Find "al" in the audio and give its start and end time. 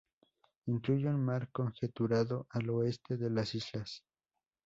2.49-2.67